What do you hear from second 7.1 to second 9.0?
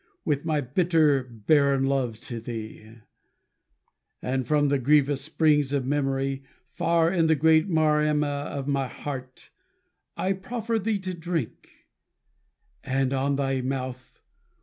in the great Maremma of my